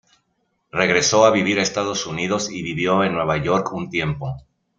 [0.71, 4.35] Regresó a vivir a Estados Unidos y vivió en Nueva York un tiempo.